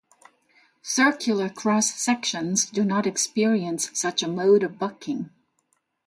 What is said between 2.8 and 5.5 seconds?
not experience such a mode of bucking.